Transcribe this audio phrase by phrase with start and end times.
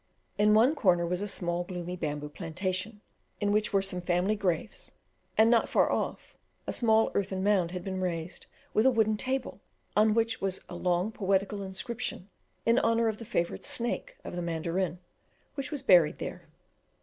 [0.39, 3.01] In one corner was a small, gloomy bamboo plantation,
[3.39, 4.91] in which were some family graves;
[5.37, 6.33] and not far off
[6.65, 9.59] a small earthen mound had been raised, with a wooden tablet,
[9.95, 12.31] on which was a long poetical inscription
[12.65, 14.97] in honour of the favourite snake of the mandarin,
[15.53, 16.47] which was buried there.